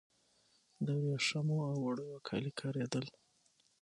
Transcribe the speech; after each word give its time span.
د 0.85 0.87
وریښمو 1.03 1.57
او 1.69 1.75
وړیو 1.85 2.23
کالي 2.27 2.51
کاریدل 2.59 3.05